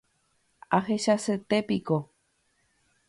Ahechasete 0.77 1.55
piko. 1.67 1.99